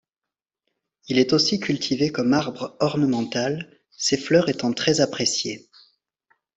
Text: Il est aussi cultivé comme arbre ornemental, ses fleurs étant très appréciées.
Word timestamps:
Il 1.09 1.19
est 1.19 1.31
aussi 1.31 1.59
cultivé 1.59 2.11
comme 2.11 2.33
arbre 2.33 2.75
ornemental, 2.79 3.71
ses 3.91 4.17
fleurs 4.17 4.49
étant 4.49 4.73
très 4.73 4.99
appréciées. 4.99 5.69